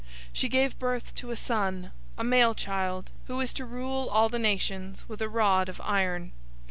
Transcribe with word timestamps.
012:005 0.29 0.29
She 0.33 0.49
gave 0.49 0.79
birth 0.79 1.13
to 1.13 1.29
a 1.29 1.35
son, 1.35 1.91
a 2.17 2.23
male 2.23 2.55
child, 2.55 3.11
who 3.27 3.39
is 3.39 3.53
to 3.53 3.65
rule 3.67 4.09
all 4.09 4.29
the 4.29 4.39
nations 4.39 5.07
with 5.07 5.21
a 5.21 5.29
rod 5.29 5.69
of 5.69 5.79
iron. 5.79 6.31